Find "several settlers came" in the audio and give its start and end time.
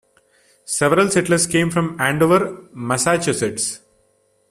0.65-1.69